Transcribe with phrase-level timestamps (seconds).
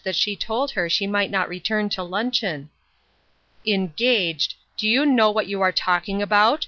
[0.03, 2.65] says she told her she might not return to lnncheon.""
[3.67, 4.55] Engaged!
[4.75, 6.59] Do you know what you are talking about